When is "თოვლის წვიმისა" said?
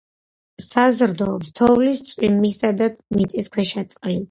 1.61-2.73